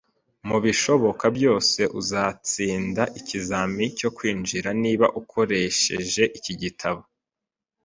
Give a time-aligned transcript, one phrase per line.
[0.47, 7.01] Mubishoboka byose, uzatsinda ikizamini cyo kwinjira niba ukoresheje iki gitabo.